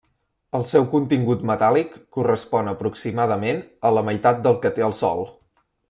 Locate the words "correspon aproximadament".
2.17-3.63